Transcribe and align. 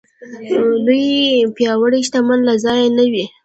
لوی 0.85 1.05
پياوړ 1.55 1.91
شتمنو 2.07 2.47
له 2.47 2.55
ځایه 2.63 2.87
نه 2.97 3.03
وي. 3.11 3.25